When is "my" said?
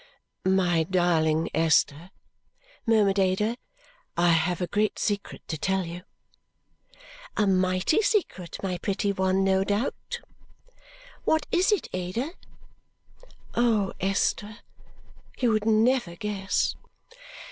0.47-0.81, 8.63-8.79